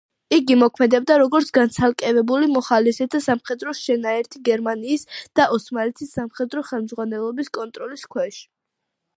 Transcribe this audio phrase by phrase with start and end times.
[0.35, 5.05] იგი მოქმედებდა როგორც განცალკევებული მოხალისეთა სამხედრო შენაერთი გერმანიის
[5.41, 8.43] და ოსმალეთის სამხედრო ხელმძღვანელობის კონტროლის ქვეშ.